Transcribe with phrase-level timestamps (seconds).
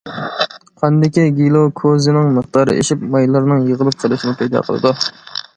[0.83, 4.99] قاندىكى گىلۇكوزىنىڭ مىقدارى ئېشىپ، مايلارنىڭ يىغىلىپ قېلىشىنى پەيدا قىلىدۇ.